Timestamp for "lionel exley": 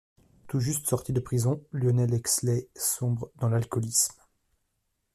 1.73-2.67